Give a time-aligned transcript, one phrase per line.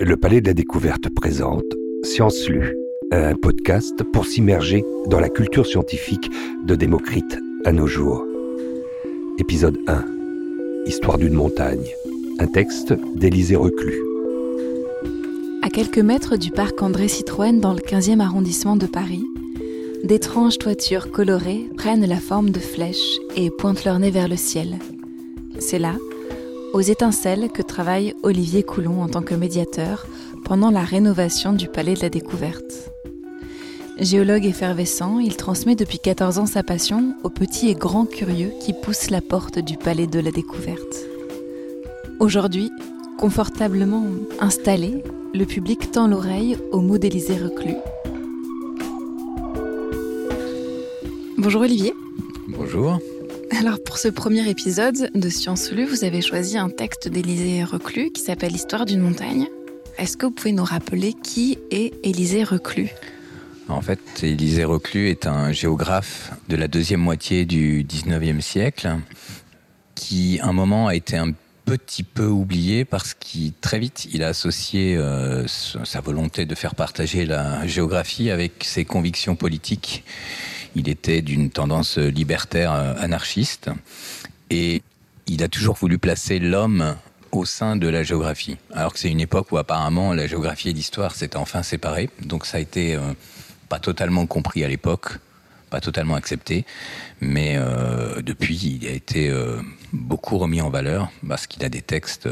[0.00, 1.64] Le Palais de la Découverte présente
[2.04, 2.76] Science Lue,
[3.10, 6.30] un podcast pour s'immerger dans la culture scientifique
[6.64, 8.24] de Démocrite à nos jours.
[9.38, 10.04] Épisode 1
[10.86, 11.84] Histoire d'une montagne.
[12.38, 14.00] Un texte d'Élisée Reclus.
[15.62, 19.24] À quelques mètres du parc André Citroën dans le 15e arrondissement de Paris,
[20.04, 24.78] d'étranges toitures colorées prennent la forme de flèches et pointent leur nez vers le ciel.
[25.58, 25.96] C'est là,
[26.72, 30.06] aux étincelles, que travaille Olivier Coulon en tant que médiateur
[30.44, 32.90] pendant la rénovation du Palais de la Découverte.
[33.98, 38.72] Géologue effervescent, il transmet depuis 14 ans sa passion aux petits et grands curieux qui
[38.72, 41.06] poussent la porte du Palais de la Découverte.
[42.20, 42.70] Aujourd'hui,
[43.18, 44.04] confortablement
[44.38, 45.02] installé,
[45.34, 47.76] le public tend l'oreille aux mots d'Élysée Reclus.
[51.36, 51.94] Bonjour Olivier.
[52.48, 52.98] Bonjour.
[53.56, 58.10] Alors pour ce premier épisode de Science Lue, vous avez choisi un texte d'Élisée Reclus
[58.12, 59.46] qui s'appelle Histoire d'une montagne.
[59.96, 62.90] Est-ce que vous pouvez nous rappeler qui est Élisée Reclus?
[63.68, 68.96] En fait, Élisée Reclus est un géographe de la deuxième moitié du 19e siècle
[69.94, 71.32] qui, un moment, a été un
[71.64, 76.74] petit peu oublié parce qu'il très vite il a associé euh, sa volonté de faire
[76.74, 80.02] partager la géographie avec ses convictions politiques
[80.74, 83.70] il était d'une tendance libertaire euh, anarchiste
[84.50, 84.82] et
[85.26, 86.96] il a toujours voulu placer l'homme
[87.32, 88.56] au sein de la géographie.
[88.72, 92.08] Alors que c'est une époque où apparemment la géographie et l'histoire s'étaient enfin séparées.
[92.22, 93.00] Donc ça a été euh,
[93.68, 95.18] pas totalement compris à l'époque,
[95.68, 96.64] pas totalement accepté.
[97.20, 99.30] Mais euh, depuis, il a été
[99.92, 102.28] beaucoup remis en valeur parce qu'il a des textes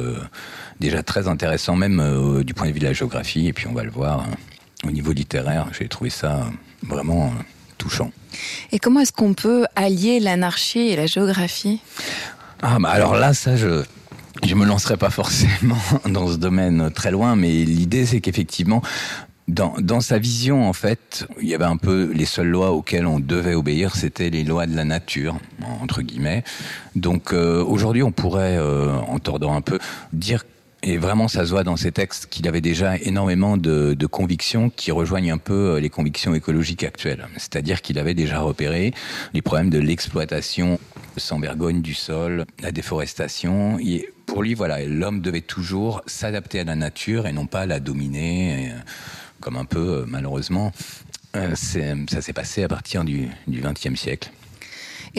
[0.80, 3.48] déjà très intéressants, même du point de vue de la géographie.
[3.48, 4.24] Et puis on va le voir
[4.84, 5.68] au niveau littéraire.
[5.78, 6.50] J'ai trouvé ça
[6.82, 7.34] vraiment
[7.78, 8.10] touchant.
[8.72, 11.80] Et comment est-ce qu'on peut allier l'anarchie et la géographie?
[12.62, 13.84] Ah, bah alors là, ça, je.
[14.44, 18.82] Je me lancerai pas forcément dans ce domaine très loin, mais l'idée c'est qu'effectivement,
[19.48, 23.06] dans, dans, sa vision, en fait, il y avait un peu les seules lois auxquelles
[23.06, 25.36] on devait obéir, c'était les lois de la nature,
[25.80, 26.44] entre guillemets.
[26.96, 29.78] Donc euh, aujourd'hui, on pourrait, euh, en tordant un peu,
[30.12, 30.44] dire
[30.88, 34.70] et vraiment, ça se voit dans ses textes qu'il avait déjà énormément de, de, convictions
[34.70, 37.26] qui rejoignent un peu euh, les convictions écologiques actuelles.
[37.36, 38.94] C'est-à-dire qu'il avait déjà repéré
[39.34, 40.78] les problèmes de l'exploitation
[41.16, 43.80] sans vergogne du sol, la déforestation.
[43.80, 47.80] Et pour lui, voilà, l'homme devait toujours s'adapter à la nature et non pas la
[47.80, 48.78] dominer, euh,
[49.40, 50.70] comme un peu, euh, malheureusement,
[51.34, 54.30] ça s'est passé à partir du XXe siècle.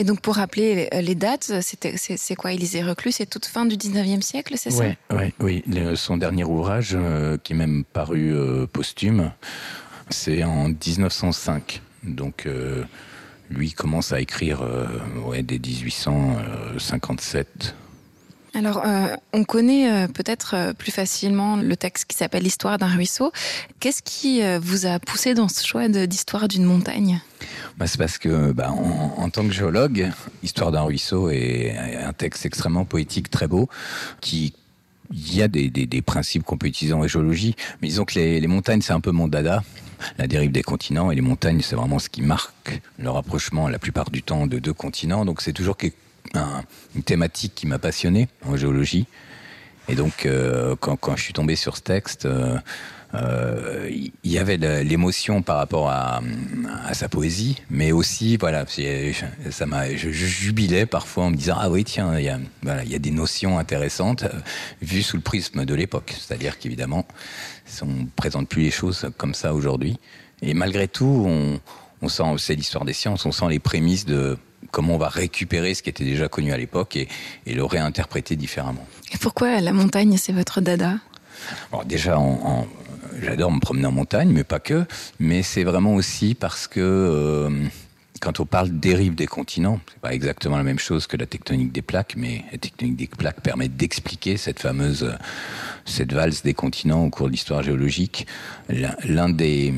[0.00, 2.52] Et donc, pour rappeler les dates, c'est quoi?
[2.52, 4.84] Élisée Reclus C'est toute fin du 19e siècle, c'est ça?
[5.10, 5.64] Oui, oui.
[5.96, 9.32] son dernier ouvrage, euh, qui est même paru euh, posthume,
[10.08, 11.82] c'est en 1905.
[12.04, 12.84] Donc, euh,
[13.50, 14.62] lui commence à écrire
[15.26, 17.74] ouais, dès 1857.
[18.54, 22.86] Alors, euh, on connaît euh, peut-être euh, plus facilement le texte qui s'appelle L'histoire d'un
[22.86, 23.32] ruisseau.
[23.80, 27.20] Qu'est-ce qui vous a poussé dans ce choix d'histoire d'une montagne?
[27.76, 30.10] Bah, C'est parce que, bah, en, tant que géologue,
[30.42, 33.68] Histoire d'un ruisseau est un texte extrêmement poétique, très beau,
[34.20, 34.54] qui
[35.10, 38.82] il y a des, principes qu'on peut utiliser en géologie, mais disons que les, montagnes,
[38.82, 39.62] c'est un peu mon dada
[40.16, 43.80] la dérive des continents et les montagnes, c'est vraiment ce qui marque le rapprochement la
[43.80, 45.24] plupart du temps de deux continents.
[45.24, 45.96] Donc c'est toujours quelque
[46.34, 49.06] une thématique qui m'a passionné en géologie.
[49.88, 52.58] Et donc, euh, quand, quand, je suis tombé sur ce texte, euh,
[53.14, 56.20] euh, il y avait l'émotion par rapport à,
[56.92, 58.66] sa poésie, mais aussi, voilà,
[59.50, 62.38] ça m'a, je, jubilais parfois en me disant ah oui tiens, il y a,
[62.84, 64.24] y a des notions intéressantes
[64.82, 66.14] vues sous le prisme de l'époque.
[66.18, 67.06] C'est-à-dire qu'évidemment,
[67.80, 69.98] on ne présente plus les choses comme ça aujourd'hui.
[70.42, 71.60] Et malgré tout, on,
[72.02, 74.36] on sent, c'est l'histoire des sciences, on sent les prémices de
[74.70, 77.08] comment on va récupérer ce qui était déjà connu à l'époque et,
[77.46, 78.86] le réinterpréter différemment.
[79.12, 80.98] Et pourquoi la montagne, c'est votre dada?
[81.86, 82.18] Déjà,
[83.22, 84.84] j'adore me promener en montagne, mais pas que.
[85.18, 87.50] Mais c'est vraiment aussi parce que euh,
[88.20, 91.72] quand on parle dérive des continents, c'est pas exactement la même chose que la tectonique
[91.72, 95.16] des plaques, mais la tectonique des plaques permet d'expliquer cette fameuse
[95.88, 98.26] cette valse des continents au cours de l'histoire géologique.
[98.68, 99.72] L'un des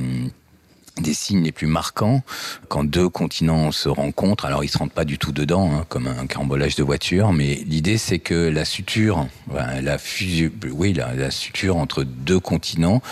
[0.98, 2.22] des signes les plus marquants
[2.68, 4.44] quand deux continents se rencontrent.
[4.44, 7.62] Alors ils se rentrent pas du tout dedans, hein, comme un carambolage de voiture, mais
[7.66, 13.02] l'idée c'est que la suture, la fusion, oui, la, suture entre deux continents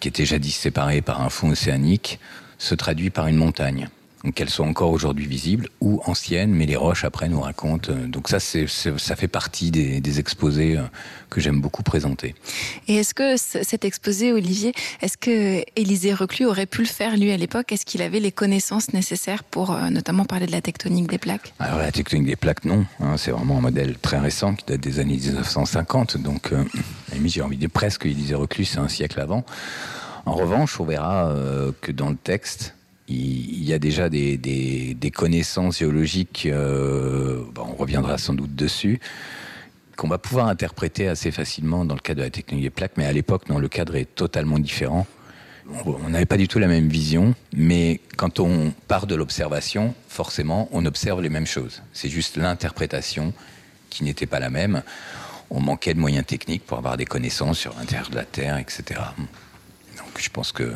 [0.00, 2.18] qui étaient jadis séparés par un fond océanique
[2.58, 3.88] se traduit par une montagne.
[4.30, 7.92] Qu'elles soient encore aujourd'hui visibles ou anciennes, mais les roches après nous racontent.
[7.92, 10.82] Euh, donc ça, c'est, ça fait partie des, exposés euh,
[11.30, 12.34] que j'aime beaucoup présenter.
[12.86, 17.32] Et est-ce que cet exposé, Olivier, est-ce que Élisée Reclus aurait pu le faire lui
[17.32, 17.72] à l'époque?
[17.72, 21.54] Est-ce qu'il avait les connaissances nécessaires pour euh, notamment parler de la tectonique des plaques?
[21.58, 22.84] Alors la tectonique des plaques, non.
[23.00, 26.18] Hein, c'est vraiment un modèle très récent qui date des années 1950.
[26.18, 26.64] Donc, euh,
[27.24, 29.44] j'ai envie de dire presque Élisée Reclus, c'est un siècle avant.
[30.26, 31.34] En revanche, on verra
[31.80, 32.74] que dans le texte,
[33.08, 39.00] il y a déjà des, connaissances géologiques, euh, on reviendra sans doute dessus,
[39.96, 43.04] qu'on va pouvoir interpréter assez facilement dans le cadre de la technologie des plaques, mais
[43.04, 45.06] à l'époque, non, le cadre est totalement différent.
[45.86, 50.68] On n'avait pas du tout la même vision, mais quand on part de l'observation, forcément,
[50.72, 51.82] on observe les mêmes choses.
[51.92, 53.32] C'est juste l'interprétation
[53.88, 54.82] qui n'était pas la même.
[55.50, 59.00] On manquait de moyens techniques pour avoir des connaissances sur l'intérieur de la Terre, etc.
[59.98, 60.72] Donc je pense que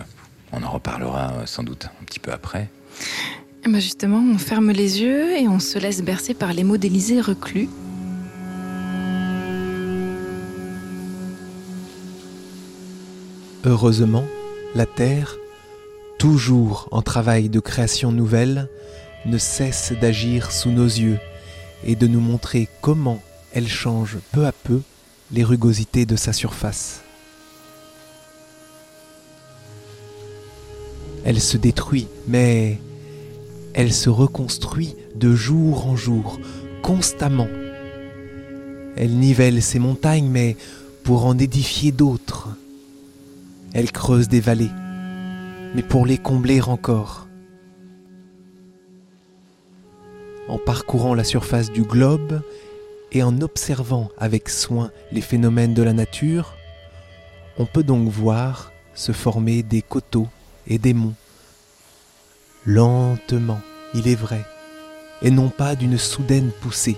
[0.53, 2.69] on en reparlera euh, sans doute un petit peu après.
[3.65, 6.77] Eh ben, justement, on ferme les yeux et on se laisse bercer par les mots
[6.77, 7.69] d'Élysée reclus.
[13.65, 14.25] Heureusement,
[14.77, 15.37] la Terre,
[16.19, 18.69] toujours en travail de création nouvelle,
[19.25, 21.19] ne cesse d'agir sous nos yeux
[21.85, 23.21] et de nous montrer comment
[23.53, 24.83] elle change peu à peu
[25.33, 27.03] les rugosités de sa surface.
[31.27, 32.79] Elle se détruit, mais
[33.75, 36.39] elle se reconstruit de jour en jour,
[36.83, 37.49] constamment.
[38.97, 40.57] Elle nivelle ses montagnes, mais
[41.03, 42.51] pour en édifier d'autres.
[43.75, 44.71] Elle creuse des vallées,
[45.75, 47.27] mais pour les combler encore.
[50.47, 52.41] En parcourant la surface du globe
[53.11, 56.55] et en observant avec soin les phénomènes de la nature,
[57.59, 60.29] on peut donc voir se former des coteaux
[60.67, 61.15] et des monts.
[62.65, 63.61] Lentement,
[63.95, 64.45] il est vrai,
[65.23, 66.97] et non pas d'une soudaine poussée,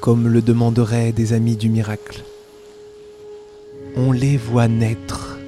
[0.00, 2.24] comme le demanderaient des amis du miracle.
[3.96, 5.38] On les voit naître,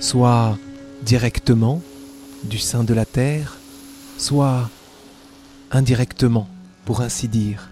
[0.00, 0.58] soit
[1.02, 1.82] directement
[2.44, 3.58] du sein de la terre,
[4.18, 4.68] soit
[5.70, 6.48] indirectement,
[6.84, 7.70] pour ainsi dire,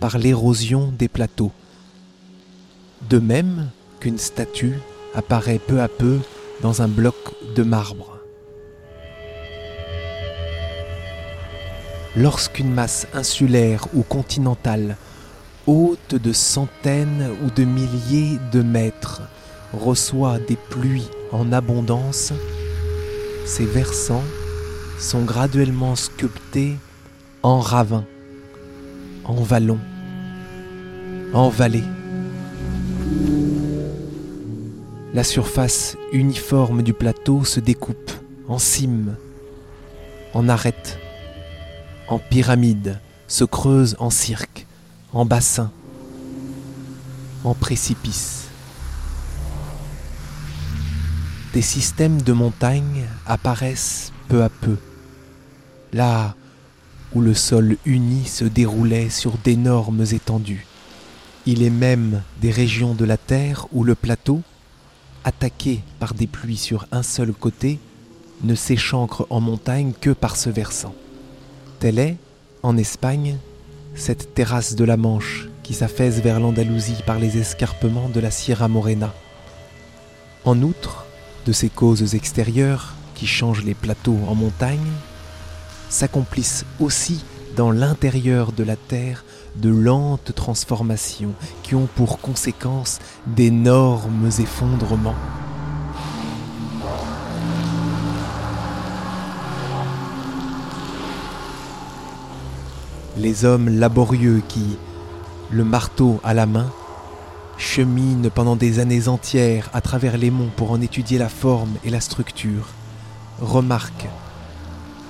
[0.00, 1.52] par l'érosion des plateaux.
[3.08, 3.70] De même
[4.00, 4.78] qu'une statue
[5.14, 6.18] apparaît peu à peu
[6.62, 7.16] dans un bloc
[7.54, 8.17] de marbre.
[12.18, 14.96] Lorsqu'une masse insulaire ou continentale,
[15.66, 19.22] haute de centaines ou de milliers de mètres,
[19.72, 22.32] reçoit des pluies en abondance,
[23.46, 24.24] ses versants
[24.98, 26.76] sont graduellement sculptés
[27.44, 28.04] en ravins,
[29.24, 29.78] en vallons,
[31.32, 31.84] en vallées.
[35.14, 38.10] La surface uniforme du plateau se découpe
[38.48, 39.14] en cimes,
[40.34, 40.98] en arêtes,
[42.08, 44.66] en pyramide, se creuse en cirque,
[45.12, 45.70] en bassin,
[47.44, 48.46] en précipice.
[51.52, 54.76] Des systèmes de montagnes apparaissent peu à peu,
[55.92, 56.34] là
[57.14, 60.66] où le sol uni se déroulait sur d'énormes étendues.
[61.46, 64.42] Il est même des régions de la Terre où le plateau,
[65.24, 67.78] attaqué par des pluies sur un seul côté,
[68.42, 70.94] ne s'échancre en montagne que par ce versant.
[71.80, 72.16] Telle est,
[72.64, 73.36] en Espagne,
[73.94, 78.66] cette terrasse de la Manche qui s'affaisse vers l'Andalousie par les escarpements de la Sierra
[78.66, 79.14] Morena.
[80.44, 81.06] En outre,
[81.46, 84.92] de ces causes extérieures qui changent les plateaux en montagnes,
[85.88, 87.24] s'accomplissent aussi
[87.56, 95.16] dans l'intérieur de la Terre de lentes transformations qui ont pour conséquence d'énormes effondrements.
[103.18, 104.78] Les hommes laborieux qui,
[105.50, 106.70] le marteau à la main,
[107.56, 111.90] cheminent pendant des années entières à travers les monts pour en étudier la forme et
[111.90, 112.68] la structure,
[113.40, 114.08] remarquent,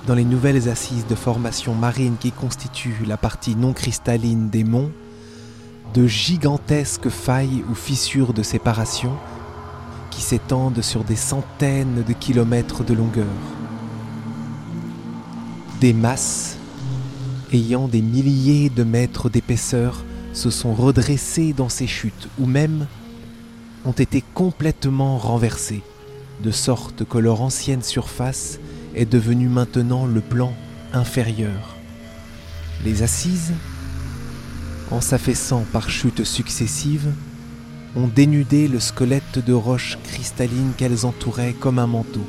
[0.07, 4.91] dans les nouvelles assises de formation marine qui constituent la partie non cristalline des monts,
[5.93, 9.13] de gigantesques failles ou fissures de séparation
[10.11, 13.27] qui s'étendent sur des centaines de kilomètres de longueur.
[15.81, 16.58] Des masses
[17.53, 22.87] ayant des milliers de mètres d'épaisseur, se sont redressés dans ces chutes, ou même
[23.85, 25.83] ont été complètement renversés,
[26.43, 28.59] de sorte que leur ancienne surface
[28.95, 30.53] est devenue maintenant le plan
[30.93, 31.77] inférieur.
[32.85, 33.53] Les assises,
[34.91, 37.13] en s'affaissant par chutes successives,
[37.97, 42.27] ont dénudé le squelette de roches cristallines qu'elles entouraient comme un manteau.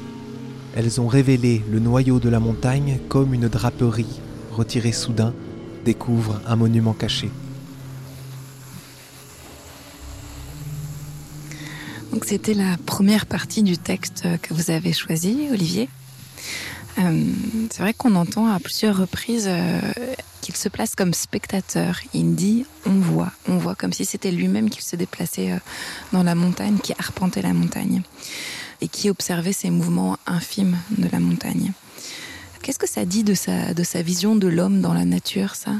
[0.75, 4.21] elles ont révélé le noyau de la montagne comme une draperie
[4.51, 5.33] retirée soudain
[5.85, 7.29] découvre un monument caché.
[12.11, 15.89] Donc c'était la première partie du texte que vous avez choisi, Olivier.
[16.97, 17.23] Euh,
[17.71, 19.79] c'est vrai qu'on entend à plusieurs reprises euh,
[20.41, 21.99] qu'il se place comme spectateur.
[22.13, 25.57] Il dit on voit, on voit comme si c'était lui-même qui se déplaçait euh,
[26.11, 28.01] dans la montagne, qui arpentait la montagne
[28.81, 31.73] et qui observait ces mouvements infimes de la montagne.
[32.61, 35.71] Qu'est-ce que ça dit de sa, de sa vision de l'homme dans la nature, ça?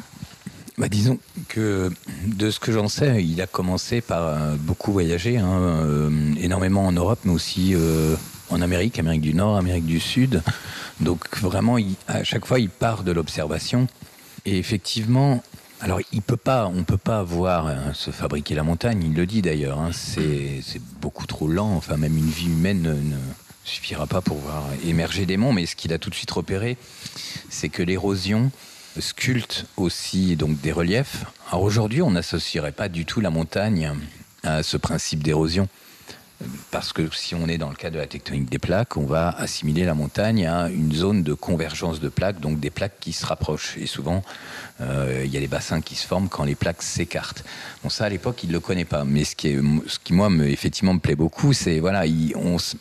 [0.78, 1.20] Bah, disons
[1.50, 1.92] que
[2.26, 6.10] de ce que j'en sais, il a commencé par beaucoup voyager, hein,
[6.40, 7.76] énormément en Europe, mais aussi
[8.50, 10.42] en Amérique, Amérique du Nord, Amérique du Sud.
[11.02, 13.88] Donc vraiment, à chaque fois, il part de l'observation.
[14.46, 15.44] Et effectivement,
[15.82, 19.04] alors il peut pas, on peut pas voir se fabriquer la montagne.
[19.04, 19.80] Il le dit d'ailleurs.
[19.80, 20.62] Hein, c'est
[21.02, 21.74] beaucoup trop lent.
[21.76, 23.16] Enfin, même une vie humaine ne,
[23.70, 25.54] suffira pas pour voir émerger des monts.
[25.54, 26.78] Mais ce qu'il a tout de suite repéré,
[27.50, 28.52] c'est que l'érosion
[29.00, 31.26] sculpte aussi donc des reliefs.
[31.50, 33.94] Alors aujourd'hui, on n'associerait pas du tout la montagne
[34.44, 35.68] à ce principe d'érosion
[36.72, 39.30] parce que si on est dans le cas de la tectonique des plaques, on va
[39.30, 43.26] assimiler la montagne à une zone de convergence de plaques, donc des plaques qui se
[43.26, 43.78] rapprochent.
[43.78, 44.24] Et souvent,
[44.80, 47.44] euh, il y a des bassins qui se forment quand les plaques s'écartent.
[47.84, 49.04] Bon, ça, à l'époque, il ne le connaît pas.
[49.04, 52.06] Mais ce qui, est, ce qui moi, me, effectivement, me plaît beaucoup, c'est, voilà,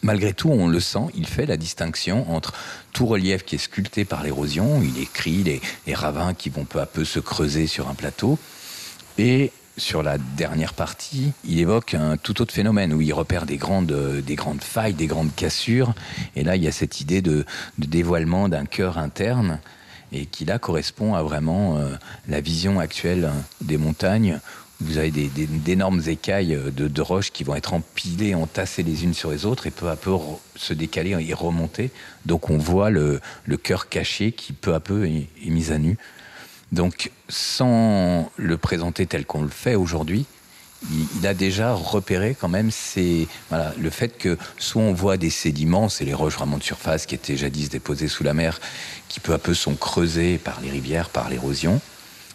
[0.03, 2.53] malgré tout, on le sent, il fait la distinction entre
[2.93, 6.81] tout relief qui est sculpté par l'érosion, il écrit les, les ravins qui vont peu
[6.81, 8.39] à peu se creuser sur un plateau,
[9.19, 13.57] et sur la dernière partie, il évoque un tout autre phénomène où il repère des
[13.57, 15.95] grandes, des grandes failles, des grandes cassures.
[16.37, 17.47] Et là, il y a cette idée de,
[17.79, 19.61] dévoilement d'un cœur interne
[20.13, 21.95] et qui là correspond à vraiment euh,
[22.29, 23.31] la vision actuelle
[23.61, 24.41] des montagnes.
[24.81, 29.33] Vous avez d'énormes écailles de, de, roches qui vont être empilées, entassées les unes sur
[29.33, 30.13] les autres et peu à peu
[30.55, 31.91] se décaler et remonter.
[32.27, 33.21] Donc on voit le,
[33.61, 35.99] cœur caché qui peu à peu est mis à nu.
[36.73, 40.27] Donc, sans le présenter tel qu'on le fait aujourd'hui,
[41.17, 42.71] il, a déjà repéré quand même
[43.51, 47.15] le fait que soit on voit des sédiments, c'est les roches vraiment de surface qui
[47.15, 48.61] étaient jadis déposées sous la mer,
[49.09, 51.81] qui peu à peu sont creusées par les rivières, par l'érosion,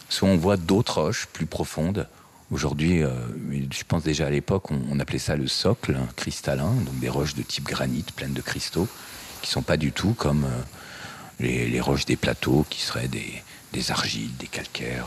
[0.08, 2.06] soit on voit d'autres roches plus profondes.
[2.50, 3.10] Aujourd'hui, euh,
[3.50, 7.42] je pense déjà à l'époque, on, appelait ça le socle cristallin, donc des roches de
[7.42, 8.88] type granit pleines de cristaux,
[9.40, 13.42] qui sont pas du tout comme euh, les roches des plateaux, qui seraient des,
[13.74, 15.06] des argiles, des calcaires,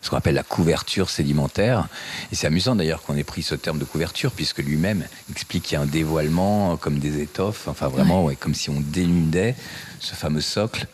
[0.00, 1.88] ce qu'on appelle la couverture sédimentaire.
[2.30, 5.72] Et c'est amusant d'ailleurs qu'on ait pris ce terme de couverture, puisque lui-même explique qu'il
[5.74, 9.56] y a un dévoilement comme des étoffes, enfin vraiment comme si on dénudait
[10.00, 10.86] ce fameux socle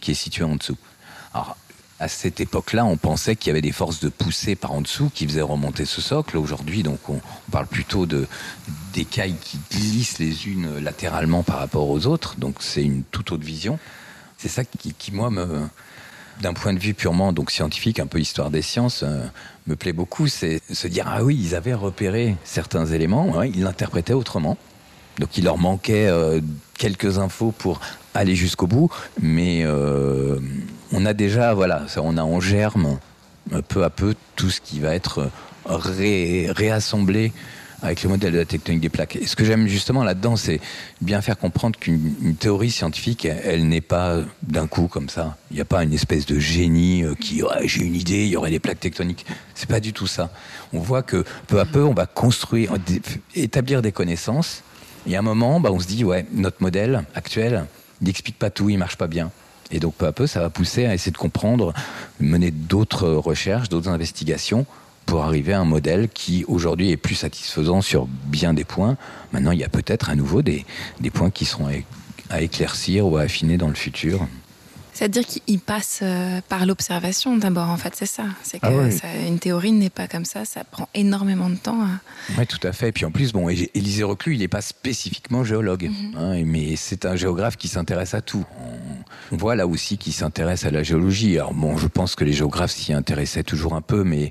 [0.00, 0.76] qui est situé en dessous.
[1.34, 1.56] Alors,
[2.00, 5.10] à cette époque-là, on pensait qu'il y avait des forces de poussée par en dessous
[5.12, 6.36] qui faisaient remonter ce socle.
[6.36, 8.28] Aujourd'hui, donc, on, parle plutôt de
[8.92, 12.36] d'écailles qui glissent les unes latéralement par rapport aux autres.
[12.36, 13.80] Donc, c'est une toute autre vision.
[14.36, 15.66] C'est ça qui, qui, moi, me,
[16.40, 19.24] d'un point de vue purement donc scientifique, un peu histoire des sciences, euh,
[19.66, 24.12] me plaît beaucoup, c'est se dire ah oui, ils avaient repéré certains éléments, ils l'interprétaient
[24.12, 24.56] autrement.
[25.18, 26.40] Donc il leur manquait euh,
[26.78, 27.80] quelques infos pour
[28.14, 28.90] aller jusqu'au bout,
[29.20, 30.38] mais euh,
[30.92, 32.98] on a déjà voilà, on a en germe
[33.66, 35.30] peu à peu tout ce qui va être
[35.66, 37.32] réassemblé
[37.82, 39.16] avec le modèle de la tectonique des plaques.
[39.16, 40.60] Et ce que j'aime justement là-dedans, c'est
[41.00, 45.36] bien faire comprendre qu'une théorie scientifique, elle, n'est pas d'un coup comme ça.
[45.50, 48.36] Il n'y a pas une espèce de génie euh, qui, j'ai une idée, il y
[48.36, 49.26] aurait des plaques tectoniques.
[49.54, 50.30] C'est pas du tout ça.
[50.72, 52.74] On voit que peu à peu, on va construire,
[53.34, 54.62] établir des connaissances.
[55.06, 57.64] Et à un moment, bah, on se dit, ouais, notre modèle actuel,
[58.00, 59.30] n'explique pas tout, il marche pas bien.
[59.70, 61.74] Et donc peu à peu, ça va pousser à essayer de comprendre,
[62.20, 64.66] mener d'autres recherches, d'autres investigations
[65.08, 68.98] pour arriver à un modèle qui aujourd'hui est plus satisfaisant sur bien des points.
[69.32, 70.66] Maintenant, il y a peut-être à nouveau des,
[71.00, 71.68] des points qui seront
[72.28, 74.28] à éclaircir ou à affiner dans le futur.
[74.92, 78.24] C'est-à-dire qu'il passe euh, par l'observation d'abord, en fait, c'est ça.
[78.42, 81.86] C'est ah que une théorie n'est pas comme ça, ça prend énormément de temps.
[82.36, 82.88] Oui, tout à fait.
[82.88, 86.18] Et puis en plus, bon, Élisée Reclus, il n'est pas spécifiquement géologue, mhm.
[86.18, 88.44] hein, mais c'est un géographe qui s'intéresse à tout.
[89.32, 91.38] On, voit là aussi qu'il s'intéresse à la géologie.
[91.38, 94.30] Alors bon, je pense que les géographes s'y intéressaient toujours un peu, mais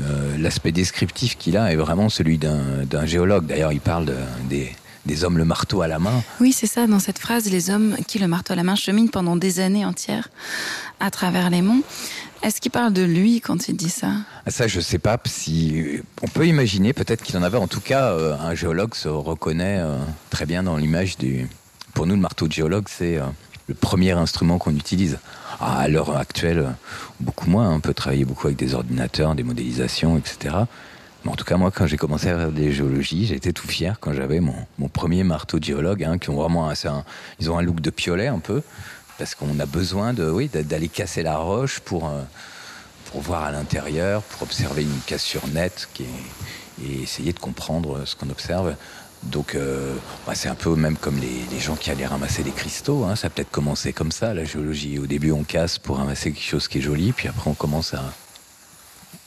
[0.00, 3.46] euh, l'aspect descriptif qu'il a est vraiment celui d'un géologue.
[3.46, 4.12] D'ailleurs, il parle
[4.48, 4.72] des
[5.08, 6.22] des hommes le marteau à la main.
[6.38, 9.08] Oui, c'est ça, dans cette phrase, les hommes qui le marteau à la main cheminent
[9.08, 10.28] pendant des années entières
[11.00, 11.82] à travers les monts.
[12.42, 14.12] Est-ce qu'il parle de lui quand il dit ça?
[14.46, 15.18] Ah, Ça, je ne sais pas.
[15.24, 17.58] Si on peut imaginer, peut-être qu'il en avait.
[17.58, 19.96] En tout cas, euh, un géologue se reconnaît euh,
[20.30, 21.48] très bien dans l'image du.
[21.94, 23.24] Pour nous, le marteau de géologue, c'est euh,
[23.68, 25.18] le premier instrument qu'on utilise.
[25.60, 26.74] À l'heure actuelle,
[27.20, 27.70] beaucoup moins.
[27.70, 30.56] On peut travailler beaucoup avec des ordinateurs, des modélisations, etc.
[31.26, 34.14] en tout cas, moi, quand j'ai commencé à faire des géologies, j'étais tout fier quand
[34.14, 34.54] j'avais mon,
[34.88, 36.74] premier marteau de géologue, hein, qui ont vraiment un,
[37.40, 38.62] ils ont un look de piolet un peu,
[39.18, 42.22] parce qu'on a besoin de, oui, d'aller casser la roche pour, euh,
[43.10, 46.04] pour voir à l'intérieur, pour observer une cassure nette qui
[46.84, 48.74] et essayer de comprendre ce qu'on observe.
[49.24, 49.94] Donc, euh,
[50.26, 53.04] bah, c'est un peu même comme les, gens qui allaient ramasser des cristaux.
[53.04, 53.16] Hein.
[53.16, 54.98] Ça a peut-être commencé comme ça, la géologie.
[54.98, 57.94] Au début, on casse pour ramasser quelque chose qui est joli, puis après, on commence
[57.94, 58.04] à,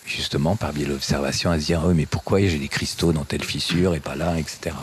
[0.05, 3.25] justement, par biais de l'observation, à se dire, oh, mais pourquoi j'ai des cristaux dans
[3.25, 4.75] telle fissure et pas là, etc.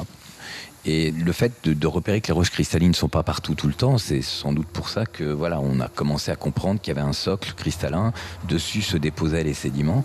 [0.85, 3.75] Et le fait de, repérer que les roches cristallines ne sont pas partout tout le
[3.75, 6.99] temps, c'est sans doute pour ça que voilà, on a commencé à comprendre qu'il y
[6.99, 8.13] avait un socle cristallin,
[8.49, 10.05] dessus se déposaient les sédiments,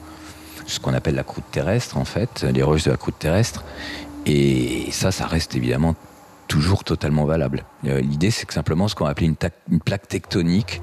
[0.66, 3.64] ce qu'on appelle la croûte terrestre en fait, les roches de la croûte terrestre.
[4.26, 5.96] Et ça, ça reste évidemment
[6.48, 7.66] toujours totalement valable.
[7.86, 9.36] Euh, l'idée, c'est que simplement ce qu'on appelle une,
[9.72, 10.82] une, plaque tectonique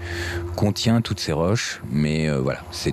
[0.56, 2.92] contient toutes ces roches, mais euh, voilà, c'est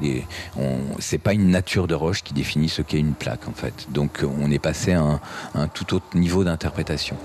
[0.99, 3.87] c'est pas une nature de roche qui définit ce qu'est une plaque en fait.
[3.89, 5.19] Donc on est passé à un,
[5.55, 7.17] un tout autre niveau d'interprétation.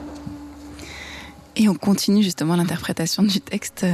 [1.57, 3.85] Et on continue justement l'interprétation du texte,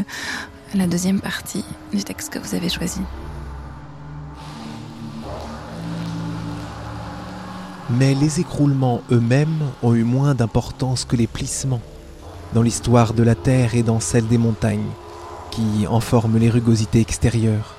[0.74, 3.00] la deuxième partie du texte que vous avez choisi.
[7.90, 11.80] Mais les écroulements eux-mêmes ont eu moins d'importance que les plissements
[12.54, 14.90] dans l'histoire de la Terre et dans celle des montagnes,
[15.50, 17.74] qui en forment les rugosités extérieures.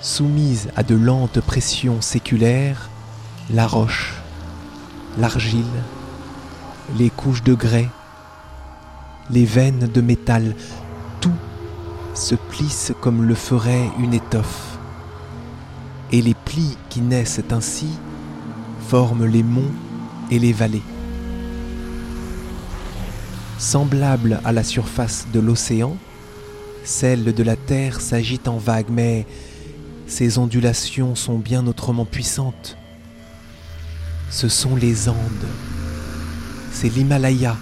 [0.00, 2.90] Soumises à de lentes pressions séculaires,
[3.50, 4.14] la roche,
[5.18, 5.64] l'argile,
[6.96, 7.88] les couches de grès,
[9.30, 10.54] les veines de métal,
[11.20, 11.30] tout
[12.14, 14.78] se plisse comme le ferait une étoffe.
[16.10, 17.88] Et les plis qui naissent ainsi
[18.92, 19.72] forment les monts
[20.30, 20.82] et les vallées.
[23.58, 25.96] Semblable à la surface de l'océan,
[26.84, 29.26] celle de la Terre s'agite en vagues, mais
[30.06, 32.76] ces ondulations sont bien autrement puissantes.
[34.28, 35.48] Ce sont les Andes,
[36.70, 37.56] c'est l'Himalaya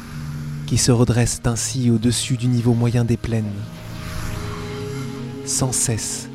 [0.67, 3.55] qui se redresse ainsi au-dessus du niveau moyen des plaines.
[5.47, 6.30] Sans cesse,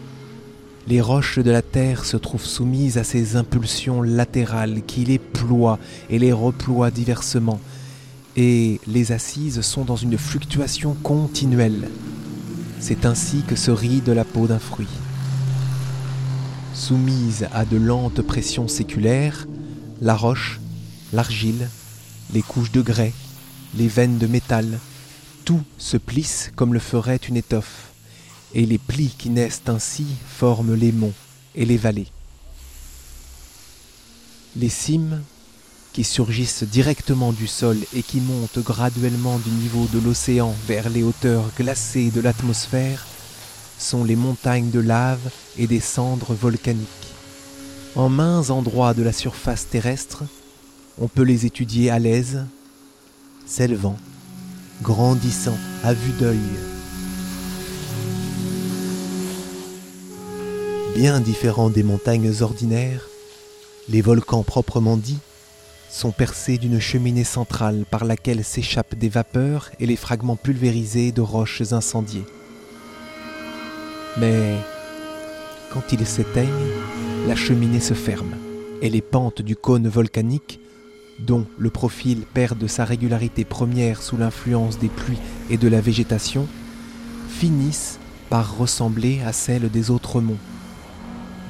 [0.88, 5.80] les roches de la Terre se trouvent soumises à ces impulsions latérales qui les ploient
[6.10, 7.60] et les reploient diversement,
[8.36, 11.90] et les assises sont dans une fluctuation continuelle.
[12.80, 14.88] C'est ainsi que se de la peau d'un fruit.
[16.74, 19.48] Soumise à de lentes pressions séculaires,
[20.02, 20.60] la roche,
[21.14, 21.70] l'argile,
[22.34, 23.14] les couches de grès,
[23.76, 24.80] les veines de métal,
[25.46, 27.85] tout se plisse comme le ferait une étoffe
[28.56, 31.14] et les plis qui naissent ainsi forment les monts
[31.54, 32.08] et les vallées.
[34.56, 35.22] Les cimes,
[35.92, 41.04] qui surgissent directement du sol et qui montent graduellement du niveau de l'océan vers les
[41.04, 43.06] hauteurs glacées de l'atmosphère,
[43.78, 46.88] sont les montagnes de lave et des cendres volcaniques.
[47.96, 50.24] En mains endroits de la surface terrestre,
[50.98, 52.46] on peut les étudier à l'aise,
[53.46, 53.98] s'élevant,
[54.82, 56.75] grandissant à vue d'œil
[60.96, 63.10] bien différents des montagnes ordinaires,
[63.90, 65.20] les volcans proprement dits
[65.90, 71.20] sont percés d'une cheminée centrale par laquelle s'échappent des vapeurs et les fragments pulvérisés de
[71.20, 72.24] roches incendiées.
[74.22, 74.56] Mais
[75.70, 76.48] quand ils s'éteignent,
[77.28, 78.38] la cheminée se ferme
[78.82, 80.62] et les pentes du cône volcanique,
[81.20, 85.82] dont le profil perd de sa régularité première sous l'influence des pluies et de la
[85.82, 86.48] végétation,
[87.28, 90.40] finissent par ressembler à celles des autres monts.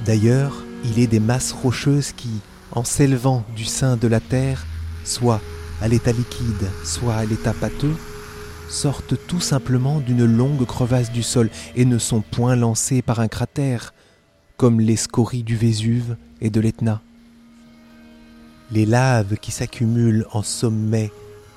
[0.05, 2.29] D'ailleurs, il est des masses rocheuses qui,
[2.71, 4.67] en s'élevant du sein de la terre,
[5.03, 5.41] soit
[5.81, 7.95] à l'état liquide, soit à l'état pâteux,
[8.69, 13.27] sortent tout simplement d'une longue crevasse du sol et ne sont point lancées par un
[13.27, 13.95] cratère,
[14.57, 17.01] comme les scories du Vésuve et de l'Etna.
[18.71, 21.11] Les laves qui s'accumulent en sommet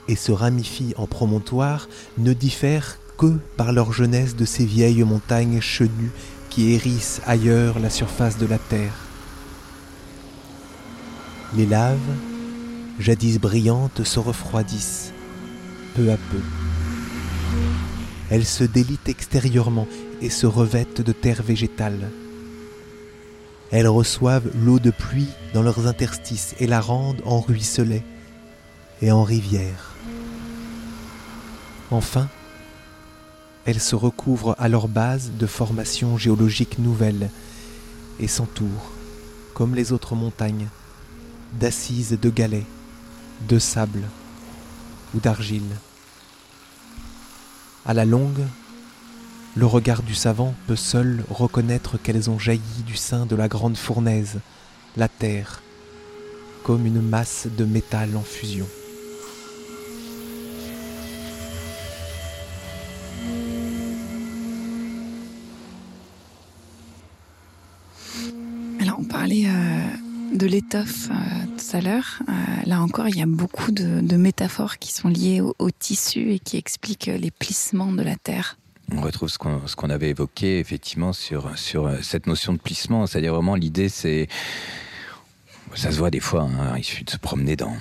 [0.08, 5.60] et se ramifient en promontoires ne diffèrent que par leur jeunesse de ces vieilles montagnes
[5.60, 6.12] chenues
[6.58, 8.96] qui hérissent ailleurs la surface de la terre.
[11.54, 12.00] Les laves,
[12.98, 15.12] jadis brillantes, se refroidissent
[15.94, 16.40] peu à peu.
[18.28, 19.86] Elles se délitent extérieurement
[20.20, 22.10] et se revêtent de terre végétale.
[23.70, 28.04] Elles reçoivent l'eau de pluie dans leurs interstices et la rendent en ruisselets
[29.00, 29.94] et en rivières.
[31.92, 32.28] Enfin,
[33.68, 37.28] elles se recouvrent à leur base de formations géologiques nouvelles
[38.18, 38.92] et s'entourent,
[39.52, 40.68] comme les autres montagnes,
[41.60, 42.64] d'assises de galets,
[43.46, 44.04] de sable
[45.14, 45.76] ou d'argile.
[47.84, 48.46] À la longue,
[49.54, 53.76] le regard du savant peut seul reconnaître qu'elles ont jailli du sein de la grande
[53.76, 54.40] fournaise,
[54.96, 55.62] la terre,
[56.64, 58.66] comme une masse de métal en fusion.
[70.48, 71.14] L'étoffe euh,
[71.56, 72.22] tout à l'heure.
[72.28, 72.32] Euh,
[72.66, 76.56] là encore, il y a beaucoup de, métaphores qui sont liées au, tissu et qui
[76.56, 78.58] expliquent les plissements de la Terre.
[78.90, 83.06] On retrouve ce qu'on avait évoqué effectivement sur, sur cette notion de plissement.
[83.06, 84.28] C'est-à-dire vraiment l'idée, c'est
[85.74, 87.76] ça se voit des fois, hein, il suffit de se promener dans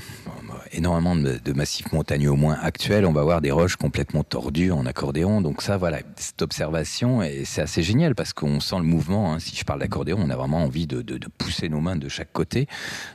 [0.72, 3.06] énormément de, massifs montagneux, au moins actuels.
[3.06, 5.42] On va voir des roches complètement tordues en accordéon.
[5.42, 9.34] Donc ça, voilà, cette observation, et c'est assez génial parce qu'on sent le mouvement.
[9.34, 9.40] Hein.
[9.40, 11.04] Si je parle d'accordéon, on a vraiment envie de,
[11.38, 12.68] pousser nos mains de chaque côté.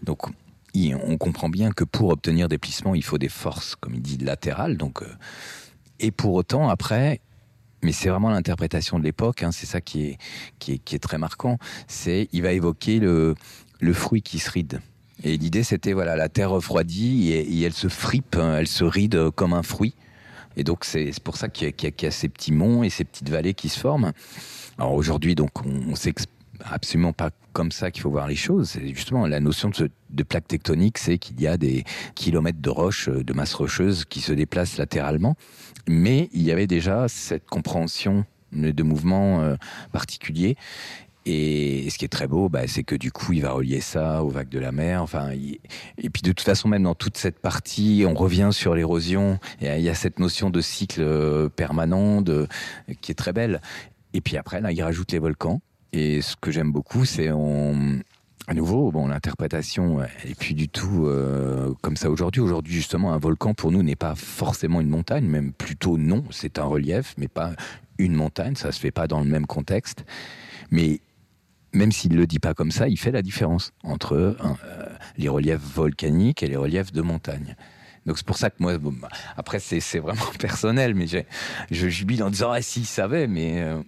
[0.03, 0.27] Donc
[0.75, 4.19] on comprend bien que pour obtenir des plissements, il faut des forces, comme il dit,
[4.19, 4.77] latérales.
[4.77, 5.07] Donc, euh,
[6.01, 7.21] et pour autant, après,
[7.83, 10.19] mais c'est vraiment l'interprétation de l'époque, hein, c'est ça qui est,
[10.59, 13.35] qui est, qui est très marquant, c'est il va évoquer le,
[13.81, 14.81] le fruit qui se ride.
[15.25, 19.31] Et l'idée, c'était voilà, la terre refroidit et, elle se fripe, hein, elle se ride
[19.31, 19.95] comme un fruit.
[20.57, 23.55] Et donc c'est pour ça qu'il y, a ces petits monts et ces petites vallées
[23.55, 24.13] qui se forment.
[24.79, 26.15] Alors aujourd'hui, donc on, on sait
[26.71, 28.71] absolument pas comme ça qu'il faut voir les choses.
[28.71, 32.71] C'est justement la notion de, de plaque tectonique, c'est qu'il y a des kilomètres de
[32.71, 35.37] roches, de masse rocheuse qui se déplacent latéralement.
[35.89, 39.57] Mais il y avait déjà cette compréhension de mouvements euh,
[39.93, 40.57] particuliers.
[41.25, 44.25] Et ce qui est très beau, bah, c'est que du coup, il va relier ça
[44.25, 45.03] aux vagues de la mer.
[45.03, 45.59] Enfin, il...
[45.99, 49.39] et puis de toute façon, même dans toute cette partie, on revient sur l'érosion.
[49.61, 52.49] Et il y a cette notion de cycle euh, permanent, de...
[53.01, 53.61] qui est très belle.
[54.15, 55.61] Et puis après, là, il rajoute les volcans.
[55.93, 58.01] Et ce que j'aime beaucoup, c'est on,
[58.49, 62.41] à nouveau, bon, l'interprétation, elle est plus du tout euh, comme ça aujourd'hui.
[62.41, 66.25] Aujourd'hui, justement, un volcan pour nous n'est pas forcément une montagne, même plutôt non.
[66.31, 67.53] C'est un relief, mais pas
[67.99, 68.57] une montagne.
[68.57, 70.05] Ça se fait pas dans le même contexte.
[70.73, 71.01] Mais
[71.73, 74.35] même s'il le dit pas comme ça, il fait la différence entre euh,
[75.17, 77.57] les reliefs volcaniques et les reliefs de montagne.
[78.05, 78.95] Donc c'est pour ça que moi, bon,
[79.37, 83.81] après c'est vraiment personnel, mais je jubile en disant ah si savait, mais euh,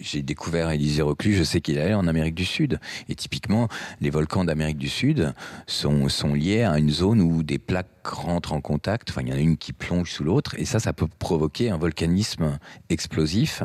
[0.00, 2.80] j'ai découvert Élisée Reclus, je sais qu'il allé en Amérique du Sud.
[3.08, 3.68] Et typiquement,
[4.00, 5.34] les volcans d'Amérique du Sud
[5.66, 9.10] sont, sont liés à une zone où des plaques rentrent en contact.
[9.10, 11.70] Enfin, il y en a une qui plonge sous l'autre, et ça, ça peut provoquer
[11.70, 13.62] un volcanisme explosif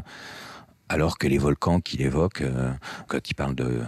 [0.89, 2.71] alors que les volcans qu'il évoque, euh,
[3.07, 3.81] quand il parle de,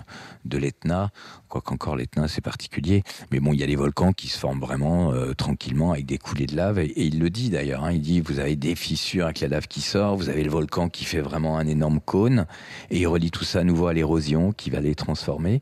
[0.45, 1.11] de l'Etna,
[1.47, 4.59] quoi qu'encore l'Etna c'est particulier, mais bon, il y a des volcans qui se forment
[4.59, 8.01] vraiment euh, tranquillement avec des coulées de lave, et, il le dit d'ailleurs, hein, il
[8.01, 11.05] dit vous avez des fissures avec la lave qui sort, vous avez le volcan qui
[11.05, 12.47] fait vraiment un énorme cône,
[12.89, 15.61] et il relie tout ça à nouveau à l'érosion qui va les transformer.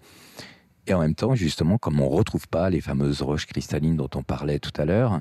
[0.88, 4.22] Et en même temps, justement, comme on retrouve pas les fameuses roches cristallines dont on
[4.22, 5.20] parlait tout à l'heure,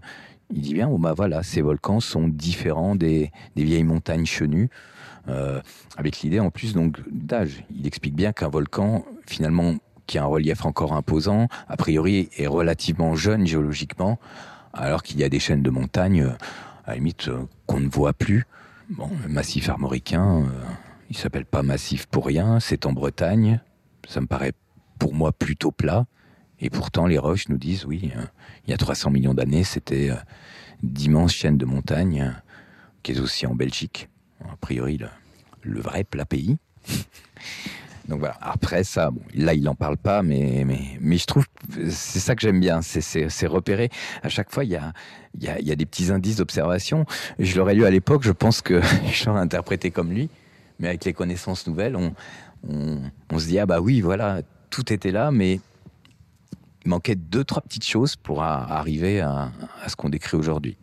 [0.52, 4.68] il dit bien, oh bah voilà, ces volcans sont différents des, des vieilles montagnes chenues,
[5.28, 5.60] euh,
[5.96, 7.64] avec l'idée en plus donc d'âge.
[7.74, 12.46] Il explique bien qu'un volcan, finalement, qui a un relief encore imposant, a priori est
[12.46, 14.18] relativement jeune géologiquement,
[14.72, 16.34] alors qu'il y a des chaînes de montagnes,
[16.84, 18.46] à la limite, euh, qu'on ne voit plus.
[18.90, 20.64] Bon, le massif armoricain, euh,
[21.10, 23.60] il s'appelle pas massif pour rien, c'est en Bretagne,
[24.06, 24.52] ça me paraît
[24.98, 26.06] pour moi plutôt plat,
[26.60, 28.24] et pourtant les roches nous disent, oui, euh,
[28.66, 30.16] il y a 300 millions d'années, c'était euh,
[30.82, 32.40] d'immenses chaînes de montagnes, euh,
[33.02, 34.08] qui est aussi en Belgique,
[34.52, 34.98] a priori
[35.62, 36.56] le, vrai plat pays.
[38.08, 38.36] Donc voilà.
[38.42, 40.66] Après ça, bon, là il en parle pas, mais
[41.00, 41.46] mais je trouve
[41.88, 43.88] c'est ça que j'aime bien, c'est repérer.
[44.22, 44.92] À chaque fois, il y a
[45.40, 47.06] y a des petits indices d'observation.
[47.38, 50.28] Je l'aurais lu à l'époque, je pense que je l'aurais interprété comme lui,
[50.78, 52.14] mais avec les connaissances nouvelles, on
[52.66, 55.60] on, se dit ah bah oui voilà tout était là, mais
[56.84, 59.50] il manquait deux trois petites choses pour arriver à
[59.86, 60.76] ce qu'on décrit aujourd'hui.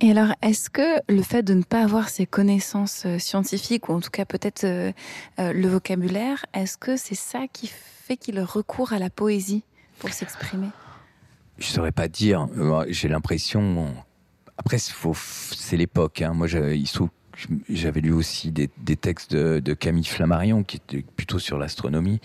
[0.00, 3.92] Et alors, est-ce que le fait de ne pas avoir ces connaissances euh, scientifiques, ou
[3.92, 4.92] en tout cas peut-être euh,
[5.38, 9.64] euh, le vocabulaire, est-ce que c'est ça qui fait qu'il recourt à la poésie
[9.98, 10.68] pour s'exprimer?
[11.58, 12.46] Je ne saurais pas dire.
[12.88, 13.94] J'ai l'impression.
[14.58, 16.20] Après, c'est l'époque.
[16.20, 16.34] Hein.
[16.34, 16.98] Moi, il se
[17.68, 22.20] j'avais lu aussi des, textes de, Camille Flammarion, qui était plutôt sur l'astronomie.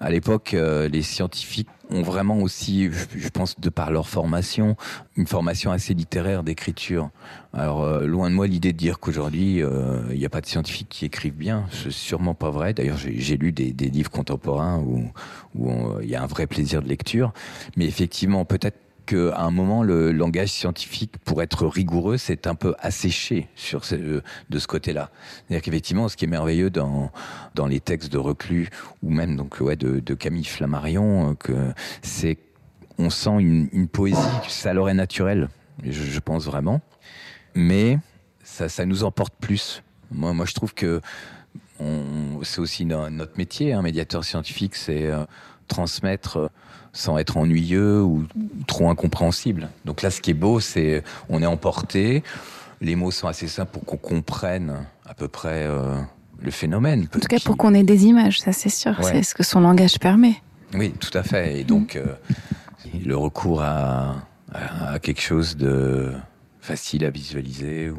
[0.00, 4.76] À l'époque, les scientifiques ont vraiment aussi, je pense, de par leur formation,
[5.16, 7.10] une formation assez littéraire d'écriture.
[7.52, 10.46] Alors, euh, loin de moi l'idée de dire qu'aujourd'hui, il euh, n'y a pas de
[10.46, 11.66] scientifiques qui écrivent bien.
[11.70, 12.74] C'est sûrement pas vrai.
[12.74, 15.10] D'ailleurs, j'ai lu des, des, livres contemporains où
[16.02, 17.32] il y a un vrai plaisir de lecture.
[17.76, 18.78] Mais effectivement, peut-être
[19.14, 24.58] qu'à un moment, le langage scientifique, pour être rigoureux, c'est un peu asséché sur de
[24.58, 25.10] ce côté-là.
[25.48, 27.10] C'est-à-dire qu'effectivement, ce qui est merveilleux dans,
[27.54, 28.68] dans les textes de Reclus,
[29.02, 31.52] ou même donc ouais, de, de Camille Flammarion, que
[32.02, 32.38] c'est
[32.98, 35.48] on sent une, poésie, ça leur est naturel,
[35.84, 36.80] je, pense vraiment.
[37.54, 37.98] Mais
[38.42, 39.82] ça, nous emporte plus.
[40.10, 41.00] Moi, moi je trouve que
[42.42, 45.24] c'est aussi notre métier, un hein, médiateur scientifique, c'est euh,
[45.68, 46.50] transmettre
[46.92, 48.26] sans être ennuyeux ou
[48.66, 49.70] trop incompréhensible.
[49.84, 52.22] Donc là, ce qui est beau, c'est on est emporté,
[52.80, 55.96] les mots sont assez simples pour qu'on comprenne à peu près euh,
[56.40, 57.08] le phénomène.
[57.14, 58.94] En tout cas, pour qu'on ait des images, ça c'est sûr.
[59.02, 60.42] C'est ce que son langage permet.
[60.74, 61.60] Oui, tout à fait.
[61.60, 62.06] Et donc, euh,
[63.04, 64.16] le recours à,
[64.52, 66.12] à, quelque chose de
[66.60, 67.90] facile à visualiser.
[67.90, 67.98] Ou...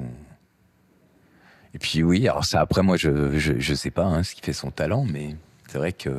[1.74, 4.54] Et puis oui, alors ça après moi je je, sais pas hein, ce qui fait
[4.54, 5.36] son talent, mais
[5.68, 6.10] c'est vrai que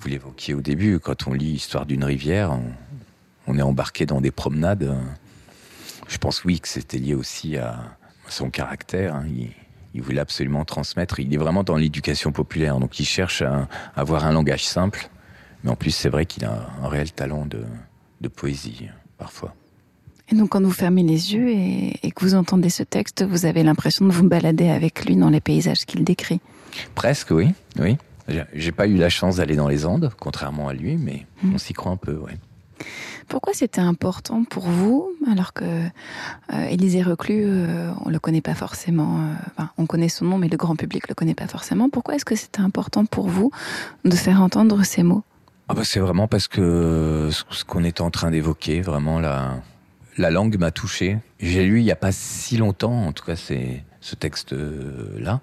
[0.00, 2.56] vous l'évoquiez au début, quand on lit Histoire d'une rivière,
[3.46, 4.96] on, est embarqué dans des promenades.
[6.06, 7.96] Je pense oui que c'était lié aussi à
[8.28, 9.16] son caractère.
[9.16, 9.26] Hein.
[9.94, 11.18] Il, voulait absolument transmettre.
[11.18, 15.08] Il est vraiment dans l'éducation populaire, donc il cherche à, avoir un langage simple.
[15.64, 19.54] Mais en plus, c'est vrai qu'il a un réel talent de, poésie, parfois.
[20.30, 23.46] Et donc, quand vous fermez les yeux et, et, que vous entendez ce texte, vous
[23.46, 26.40] avez l'impression de vous balader avec lui dans les paysages qu'il décrit
[26.94, 27.52] Presque, oui.
[27.80, 27.96] oui.
[28.52, 31.54] J'ai pas eu la chance d'aller dans les Andes, contrairement à lui, mais hmm.
[31.54, 32.36] on s'y croit un peu, ouais.
[33.28, 38.54] Pourquoi c'était important pour vous, alors que euh, Élisée Reclus, euh, on le connaît pas
[38.54, 41.90] forcément, euh, on connaît son nom, mais le grand public le connaît pas forcément.
[41.90, 43.50] Pourquoi est-ce que c'était important pour vous
[44.04, 45.24] de faire entendre ces mots?
[45.68, 49.60] Ah bah C'est vraiment parce que ce qu'on était en train d'évoquer, vraiment la,
[50.16, 51.18] la langue m'a touché.
[51.38, 55.40] J'ai lu il n'y a pas si longtemps, en tout cas c'est ce texte-là,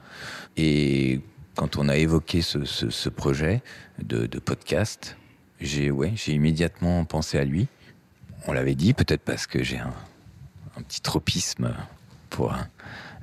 [0.57, 1.21] et
[1.55, 3.61] quand on a évoqué ce, projet
[4.01, 5.17] de, podcast,
[5.59, 7.67] j'ai ouais, immédiatement pensé à lui.
[8.47, 9.93] On l'avait dit, peut-être parce que j'ai un,
[10.87, 11.73] petit tropisme
[12.29, 12.53] pour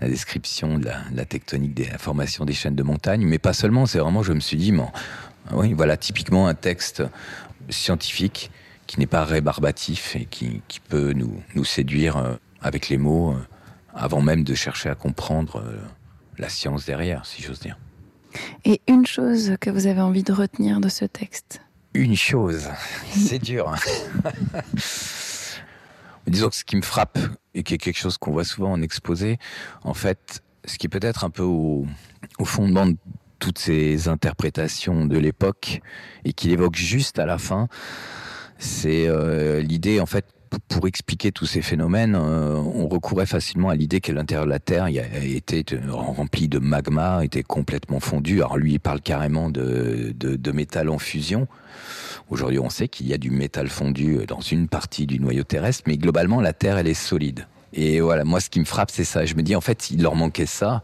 [0.01, 3.87] la description de la, tectonique des formations des chaînes de montagne, mais pas seulement.
[3.87, 4.73] C'est vraiment, je me suis dit,
[5.53, 7.03] oui, voilà, typiquement un texte
[7.68, 8.51] scientifique
[8.87, 13.47] qui n'est pas rébarbatif et qui, peut nous, nous séduire euh, avec les mots euh,
[13.95, 15.79] avant même de chercher à comprendre euh,
[16.38, 17.79] la science derrière, si j'ose dire.
[18.64, 21.61] Et une chose que vous avez envie de retenir de ce texte?
[21.95, 22.68] Une chose,
[23.11, 23.75] c'est dur.
[26.27, 27.18] Disons que ce qui me frappe,
[27.55, 29.38] et qui est quelque chose qu'on voit souvent en exposé,
[29.83, 31.87] en fait, ce qui peut être un peu au,
[32.45, 32.97] fondement de
[33.38, 35.83] toutes ces interprétations de l'époque,
[36.25, 37.68] et qu'il évoque juste à la fin,
[38.59, 40.25] c'est euh, l'idée, en fait,
[40.69, 44.59] pour expliquer tous ces phénomènes, euh, on recourait facilement à l'idée que l'intérieur de la
[44.59, 48.43] Terre était rempli de magma, était complètement fondu.
[48.43, 51.47] Alors lui, il parle carrément de, de, métal en fusion.
[52.31, 55.85] Aujourd'hui, on sait qu'il y a du métal fondu dans une partie du noyau terrestre,
[55.87, 57.47] mais globalement, la Terre, elle est solide.
[57.73, 59.25] Et voilà, moi, ce qui me frappe, c'est ça.
[59.25, 60.83] Je me dis, en fait, il leur manquait ça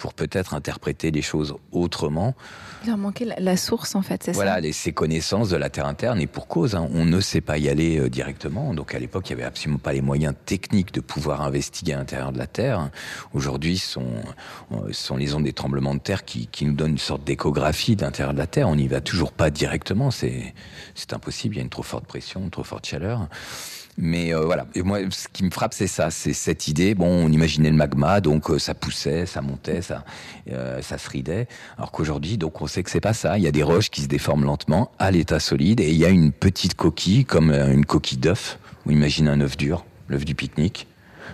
[0.00, 2.34] pour peut-être interpréter les choses autrement.
[2.82, 5.86] Il leur manquait la, source, en fait, c'est ça Voilà, ces connaissances de la Terre
[5.86, 8.72] interne, et pour cause, hein, on ne sait pas y aller euh, directement.
[8.72, 11.98] Donc à l'époque, il n'y avait absolument pas les moyens techniques de pouvoir investiguer à
[11.98, 12.88] l'intérieur de la Terre.
[13.34, 14.06] Aujourd'hui, ce sont,
[14.72, 17.94] euh, sont les ondes des tremblements de terre qui, qui nous donnent une sorte d'échographie
[17.94, 18.68] de l'intérieur de la Terre.
[18.70, 20.54] On n'y va toujours pas directement, c'est
[21.12, 23.28] impossible, il y a une trop forte pression, une trop forte chaleur.
[24.02, 26.94] Mais euh, voilà, et moi, ce qui me frappe, c'est ça, c'est cette idée.
[26.94, 30.04] Bon, on imaginait le magma, donc euh, ça poussait, ça montait, ça,
[30.50, 31.46] euh, ça se ridait.
[31.76, 33.36] Alors qu'aujourd'hui, donc on sait que c'est pas ça.
[33.36, 36.06] Il y a des roches qui se déforment lentement à l'état solide, et il y
[36.06, 38.58] a une petite coquille, comme une coquille d'œuf.
[38.86, 40.86] Ou imagine un œuf dur, l'œuf du pique-nique,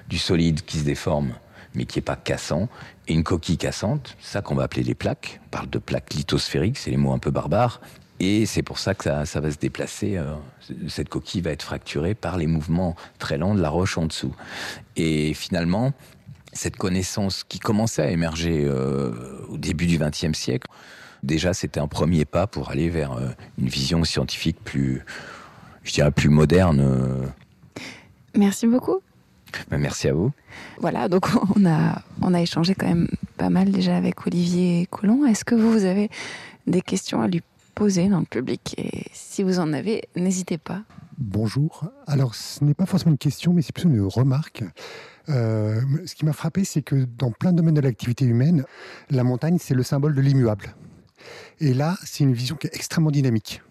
[0.09, 1.35] du solide qui se déforme,
[1.75, 2.69] mais qui est pas cassant,
[3.07, 5.41] et une coquille cassante, ça qu'on va appeler les plaques.
[5.47, 7.81] On parle de plaques lithosphériques, c'est les mots un peu barbares.
[8.19, 10.17] Et c'est pour ça que ça, va se déplacer.
[10.17, 10.35] Euh,
[10.89, 14.35] cette coquille va être fracturée par les mouvements très lents de la roche en dessous.
[14.97, 15.93] Et finalement,
[16.53, 19.13] cette connaissance qui commençait à émerger euh,
[19.49, 20.69] au début du XXe siècle,
[21.23, 25.05] déjà c'était un premier pas pour aller vers euh, une vision scientifique plus,
[25.85, 27.31] je dirais, plus moderne.
[28.35, 29.01] Merci beaucoup.
[29.71, 30.33] Ben, merci à vous.
[30.81, 31.27] Voilà, donc
[31.57, 35.27] on a, on a échangé quand même pas mal déjà avec Olivier Coulon.
[35.27, 36.11] Est-ce que vous avez
[36.67, 37.43] des questions à lui
[37.77, 38.75] poser dans le public.
[38.79, 40.83] Et si vous en avez, n'hésitez pas.
[41.19, 41.85] Bonjour.
[42.07, 44.65] Alors, ce n'est pas forcément une question, mais c'est plutôt une remarque.
[45.29, 48.65] Euh, ce qui m'a frappé, c'est que dans plein de domaines de l'activité humaine,
[49.11, 50.75] la montagne, c'est le symbole de l'immuable.
[51.61, 53.63] Et là, c'est une vision qui est extrêmement dynamique.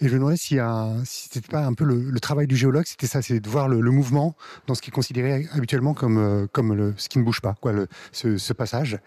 [0.00, 0.58] Et je me demandais si,
[1.04, 3.90] si c'était pas un peu le, travail du géologue, c'était ça, c'est de voir le,
[3.90, 4.34] mouvement
[4.66, 7.54] dans ce qui est considéré habituellement comme, euh, comme le, ce qui ne bouge pas,
[7.60, 8.98] quoi, le, ce, passage.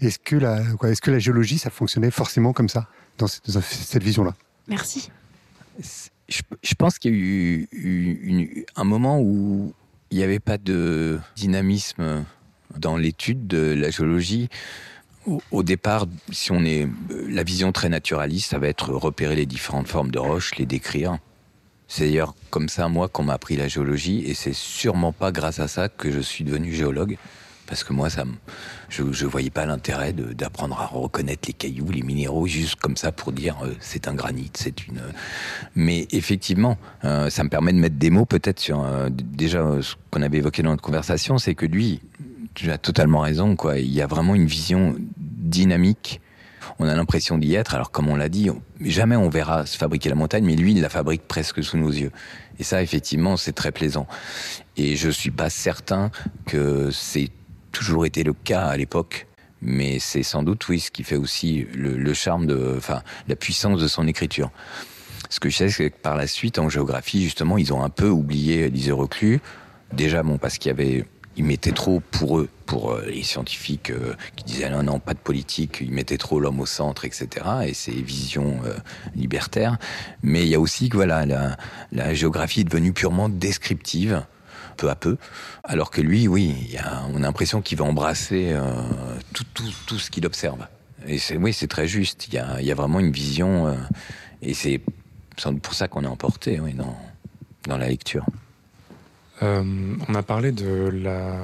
[0.00, 4.34] Est-ce que, la, est-ce que la géologie, ça fonctionnait forcément comme ça dans cette, vision-là?
[4.68, 5.10] Merci.
[6.28, 9.74] Je, pense qu'il y a eu un moment où
[10.10, 12.24] il n'y avait pas de dynamisme
[12.78, 14.48] dans l'étude de la géologie.
[15.50, 16.88] Au, départ, si on est
[17.28, 21.18] la vision très naturaliste, ça va être repérer les différentes formes de roches, les décrire.
[21.86, 25.60] C'est d'ailleurs comme ça moi qu'on m'a appris la géologie, et c'est sûrement pas grâce
[25.60, 27.18] à ça que je suis devenu géologue
[27.72, 28.24] parce que moi, ça,
[28.90, 33.12] je ne voyais pas l'intérêt d'apprendre à reconnaître les cailloux, les minéraux, juste comme ça
[33.12, 35.00] pour dire euh, c'est un granit, c'est une.
[35.74, 40.20] Mais effectivement, euh, ça me permet de mettre des mots peut-être sur déjà ce qu'on
[40.20, 42.02] avait évoqué dans notre conversation, c'est que lui,
[42.54, 43.78] tu as totalement raison, quoi.
[43.78, 46.20] Il y a vraiment une vision dynamique
[46.78, 47.74] on a l'impression d'y être.
[47.74, 50.80] Alors comme on l'a dit, jamais on verra se fabriquer la montagne, mais lui, il
[50.80, 52.10] la fabrique presque sous nos yeux.
[52.58, 54.06] Et ça, effectivement, c'est très plaisant.
[54.76, 56.10] Et je suis pas certain
[56.46, 57.30] que c'est
[57.72, 59.26] toujours été le cas à l'époque.
[59.64, 63.80] Mais c'est sans doute, oui, ce qui fait aussi le, charme de, enfin, la puissance
[63.80, 64.50] de son écriture.
[65.30, 67.88] Ce que je sais, c'est que par la suite, en géographie, justement, ils ont un
[67.88, 69.40] peu oublié les Reclus.
[69.92, 71.04] Déjà, bon, parce qu'il y avait
[71.36, 75.14] ils mettaient trop pour eux, pour euh, les scientifiques euh, qui disaient non, non, pas
[75.14, 77.28] de politique, ils mettaient trop l'homme au centre, etc.
[77.66, 78.74] Et ces visions euh,
[79.14, 79.78] libertaires.
[80.22, 81.24] Mais il y a aussi que voilà,
[81.92, 84.24] la, géographie est devenue purement descriptive
[84.78, 85.18] peu à peu,
[85.64, 86.76] alors que lui, oui,
[87.10, 88.56] on a l'impression qu'il va embrasser
[89.34, 90.66] tout, tout, tout, ce qu'il observe.
[91.06, 92.28] Et oui, c'est très juste.
[92.28, 93.76] Il y a, y a, vraiment une vision,
[94.40, 94.80] et c'est
[95.36, 96.96] sans doute pour ça qu'on est emporté dans,
[97.68, 98.24] dans la lecture.
[99.42, 101.36] Euh, on a parlé de la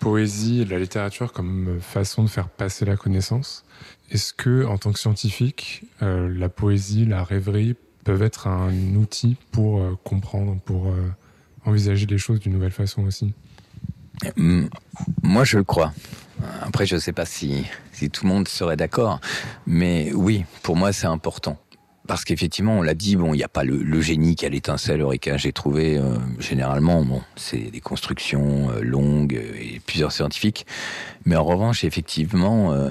[0.00, 3.64] poésie et de la littérature comme façon de faire passer la connaissance.
[4.10, 9.36] Est-ce que, en tant que scientifique, euh, la poésie, la rêverie peuvent être un outil
[9.52, 10.90] pour euh, comprendre, pour
[11.64, 13.34] envisager les choses d'une nouvelle façon aussi?
[14.36, 15.92] Moi, je le crois.
[16.62, 19.20] Après, je ne sais pas si, si tout le monde serait d'accord,
[19.66, 21.58] mais oui, pour moi, c'est important
[22.08, 25.02] parce qu'effectivement, on l'a dit, bon, il n'y a pas le, génie qui a l'étincelle
[25.02, 25.36] Eureka.
[25.36, 30.66] J'ai trouvé euh, généralement, bon, c'est des constructions euh, longues et plusieurs scientifiques,
[31.26, 32.88] mais en revanche, effectivement, euh,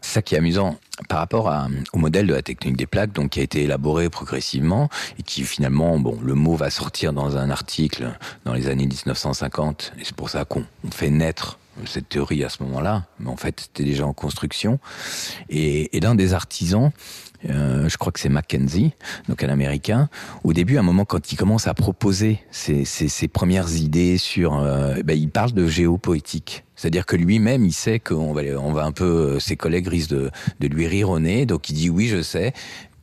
[0.00, 1.54] ça qui est amusant par rapport
[1.92, 5.44] au modèle de la technique des plaques, donc qui a été élaboré progressivement et qui
[5.44, 10.16] finalement, bon, le mot va sortir dans un article dans les années 1950, et c'est
[10.16, 14.06] pour ça qu'on fait naître cette théorie à ce moment-là, mais en fait c'était déjà
[14.06, 14.78] en construction.
[15.48, 16.92] Et, et l'un des artisans
[17.50, 18.92] euh, je crois que c'est Mackenzie,
[19.28, 20.08] donc un Américain.
[20.44, 24.58] Au début, à un moment, quand il commence à proposer ses, ses, premières idées sur,
[24.58, 26.64] euh, ben, il parle de géopoétique.
[26.74, 30.10] C'est-à-dire que lui-même, il sait qu'on va, on va un peu, euh, ses collègues risquent
[30.10, 32.52] de, de lui rire au nez, donc il dit oui, je sais.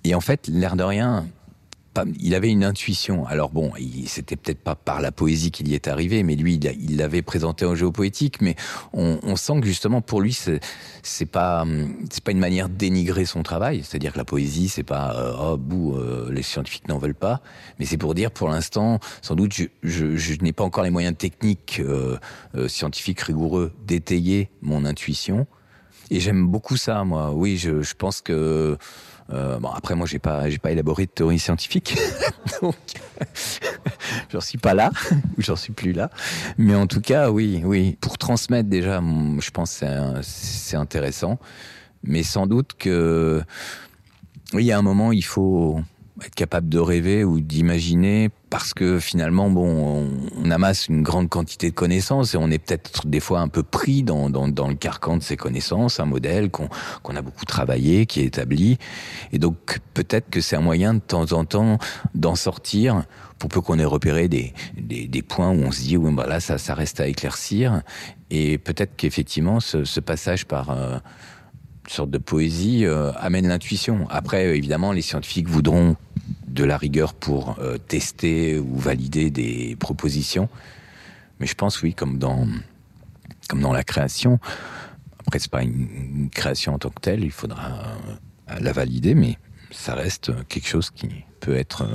[0.04, 1.26] Et en fait, l'air de rien,
[2.20, 3.26] il avait une intuition.
[3.26, 3.72] Alors bon,
[4.06, 7.66] c'était peut-être pas par la poésie qu'il y est arrivé, mais lui, il l'avait présenté
[7.66, 8.42] en géopoétique.
[8.42, 8.56] Mais
[8.94, 11.66] on, sent que justement pour lui, c'est pas
[12.10, 13.84] c'est pas une manière de dénigrer son travail.
[13.84, 17.42] C'est-à-dire que la poésie, c'est pas euh, oh bouh, euh, les scientifiques n'en veulent pas,
[17.80, 19.54] mais c'est pour dire pour l'instant, sans doute,
[19.84, 22.18] je, n'ai pas encore les moyens techniques euh,
[22.68, 25.48] scientifiques rigoureux d'étayer mon intuition.
[26.14, 27.32] Et j'aime beaucoup ça, moi.
[27.32, 28.78] Oui, je, pense que
[29.32, 31.98] euh, bon, après, moi, j'ai pas, j'ai pas élaboré de théorie scientifique,
[32.62, 32.76] donc
[34.32, 34.92] j'en suis pas là,
[35.38, 36.12] ou j'en suis plus là.
[36.60, 39.86] Mais en tout cas, oui, oui, pour transmettre déjà, je pense que
[40.22, 41.40] c'est intéressant.
[42.04, 43.42] Mais sans doute que,
[44.54, 45.82] oui, il y a un moment, il faut
[46.26, 50.08] être capable de rêver ou d'imaginer parce que finalement bon
[50.38, 53.64] on, amasse une grande quantité de connaissances et on est peut-être des fois un peu
[53.64, 56.70] pris dans, dans, dans le carcan de ces connaissances un modèle qu'on
[57.02, 58.78] qu'on a beaucoup travaillé qui est établi.
[59.32, 61.80] Et donc peut-être que c'est un moyen de temps en temps
[62.14, 63.04] d'en sortir
[63.40, 66.28] pour peu qu'on ait repéré des, des, des, points où on se dit oui bah
[66.28, 67.82] là ça, ça reste à éclaircir.
[68.30, 70.98] Et peut-être qu'effectivement ce, ce passage par euh,
[71.88, 74.08] sorte de poésie euh, amène l'intuition.
[74.10, 75.96] Après, euh, évidemment, les scientifiques voudront
[76.48, 80.50] de la rigueur pour euh, tester ou valider des propositions.
[81.40, 82.48] Mais je pense, oui, comme dans,
[83.50, 84.40] comme dans la création,
[85.20, 87.98] après, c'est pas une, création en tant que telle, il faudra
[88.60, 89.38] la valider, mais
[89.72, 91.08] ça reste quelque chose qui
[91.40, 91.88] peut être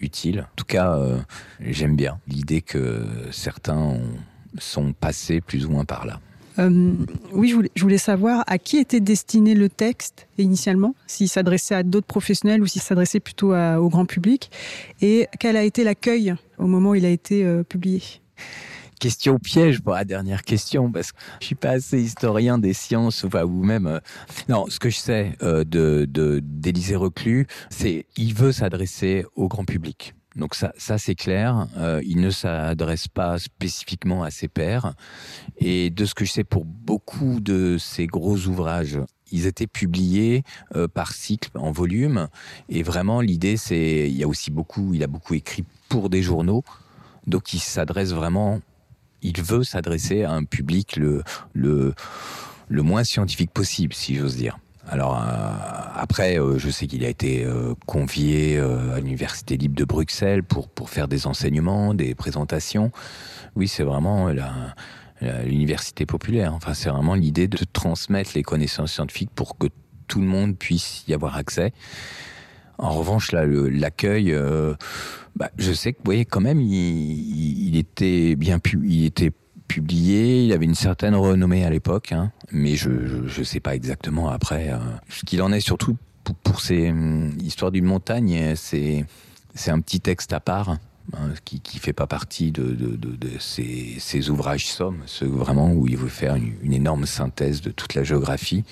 [0.00, 0.40] utile.
[0.40, 0.98] En tout cas,
[1.60, 3.98] j'aime bien l'idée que certains
[4.58, 6.20] sont passés plus ou moins par là.
[6.58, 6.92] Euh,
[7.32, 12.06] oui, je voulais, savoir à qui était destiné le texte initialement, s'il s'adressait à d'autres
[12.06, 14.50] professionnels ou s'il s'adressait plutôt au grand public,
[15.00, 18.02] et quel a été l'accueil au moment où il a été euh, publié?
[19.00, 23.24] Question piège pour la dernière question, parce que je suis pas assez historien des sciences,
[23.24, 23.86] ou même...
[23.86, 23.98] Euh,
[24.48, 26.08] non, ce que je sais de
[26.42, 30.14] d'Élisée Reclus, c'est il veut s'adresser au grand public.
[30.36, 31.68] Donc ça, ça c'est clair.
[31.76, 34.94] Euh, il ne s'adresse pas spécifiquement à ses pairs.
[35.58, 38.98] Et de ce que je sais pour beaucoup de ces gros ouvrages,
[39.30, 40.42] ils étaient publiés
[40.74, 42.28] euh, par cycle, en volume.
[42.68, 46.22] Et vraiment, l'idée, c'est, il y a aussi beaucoup, il a beaucoup écrit pour des
[46.22, 46.64] journaux.
[47.26, 48.60] Donc il s'adresse vraiment,
[49.22, 51.94] il veut s'adresser à un public le, le,
[52.68, 54.58] le moins scientifique possible, si j'ose dire.
[54.88, 55.22] Alors euh,
[55.94, 60.68] après, euh, je sais qu'il a été euh, convié à l'université libre de Bruxelles pour
[60.68, 62.90] pour faire des enseignements, des présentations.
[63.56, 64.28] Oui, c'est vraiment
[65.20, 66.54] l'université populaire.
[66.54, 69.68] Enfin, c'est vraiment l'idée de transmettre les connaissances scientifiques pour que
[70.08, 71.72] tout le monde puisse y avoir accès.
[72.78, 74.36] En revanche, là, l'accueil,
[75.36, 79.30] bah, je sais que, vous voyez, quand même, il, il était bien pu, il était
[79.68, 84.28] publié, il avait une certaine renommée à l'époque, hein, mais je ne sais pas exactement
[84.28, 84.70] après.
[84.70, 89.04] Euh, ce qu'il en est surtout pour, pour ces hum, histoires d'une montagne, c'est
[89.66, 90.76] un petit texte à part.
[91.12, 95.70] Hein, qui qui fait pas partie de, de, de, de ces, ouvrages sommes, ceux vraiment
[95.70, 98.64] où il veut faire une, une, énorme synthèse de toute la géographie.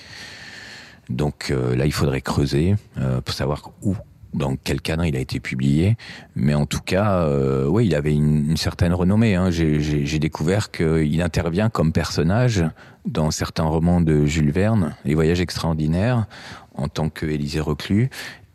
[1.11, 3.95] Donc euh, là, il faudrait creuser euh, pour savoir où
[4.35, 5.97] dans quel cadre il a été publié.
[6.35, 9.35] Mais en tout cas, euh, oui, il avait une, une certaine renommée.
[9.35, 9.51] Hein.
[9.51, 12.65] J'ai découvert qu'il intervient comme personnage
[13.07, 16.27] dans certains romans de Jules Verne, Les Voyages extraordinaires,
[16.75, 18.11] en tant que Élisée Reclus.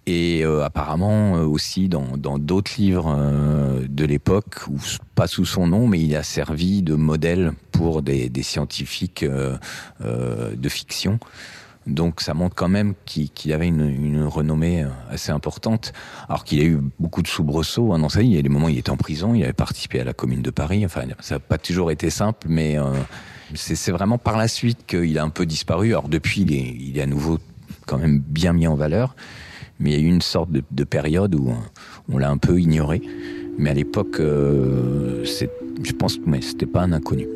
[0.09, 4.55] Et euh, apparemment euh, aussi dans d'autres livres euh, de l'époque,
[5.15, 9.57] pas sous son nom, mais il a servi de modèle pour des, des scientifiques euh,
[9.99, 11.19] euh, de fiction.
[11.87, 15.93] Donc ça montre quand même qu'il qu avait une, renommée assez importante,
[16.27, 18.27] alors qu'il a eu beaucoup de soubresauts hein, dans sa vie.
[18.27, 20.13] Il y a des moments où il était en prison, il avait participé à la
[20.13, 20.85] Commune de Paris.
[20.85, 22.83] Enfin, ça n'a pas toujours été simple, mais euh,
[23.55, 25.89] c'est vraiment par la suite qu'il a un peu disparu.
[25.89, 27.39] Alors depuis, il est, à nouveau
[27.85, 29.15] quand même bien mis en valeur,
[29.79, 31.53] mais il y a eu une sorte de, de période où
[32.09, 33.01] on l'a un peu ignoré.
[33.57, 37.27] Mais à l'époque, euh, je pense que c'était pas un inconnu.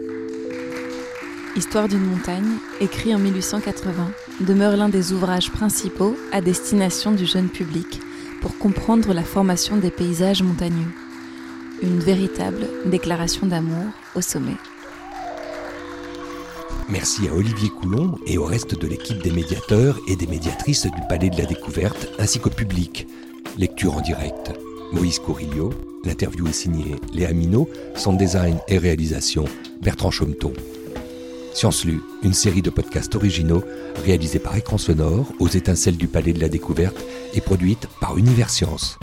[1.56, 7.50] Histoire d'une montagne, écrit en 1880, demeure l'un des ouvrages principaux à destination du jeune
[7.50, 8.00] public
[8.42, 10.92] pour comprendre la formation des paysages montagneux.
[11.82, 13.86] Une véritable déclaration d'amour
[14.16, 14.58] au sommet.
[16.90, 21.02] Merci à Olivier Coulomb et au reste de l'équipe des médiateurs et des médiatrices du
[21.08, 23.08] Palais de la Découverte, ainsi qu'au public.
[23.58, 24.52] Lecture en direct.
[24.92, 25.72] Moïse Corillo.
[26.04, 27.70] L'interview est signée Léa Minot.
[27.96, 29.46] Son design et réalisation
[29.82, 30.52] Bertrand Chaumeton.
[31.54, 33.64] Science Lue, une série de podcasts originaux
[34.04, 36.98] réalisés par écran sonore aux étincelles du Palais de la Découverte
[37.34, 38.98] et produite par Univers Science.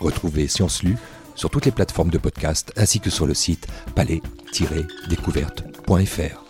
[0.00, 0.96] Retrouvez Science Lue
[1.34, 6.45] sur toutes les plateformes de podcast ainsi que sur le site palais-découverte.fr.